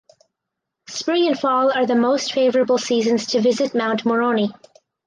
[0.89, 4.51] Spring and fall are the most favorable seasons to visit Mount Moroni.